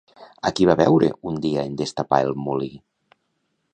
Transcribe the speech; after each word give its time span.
A 0.49 0.51
qui 0.59 0.65
va 0.69 0.75
veure 0.79 1.09
un 1.31 1.37
dia 1.45 1.67
en 1.73 1.77
destapar 1.83 2.21
el 2.29 2.33
molí? 2.47 2.71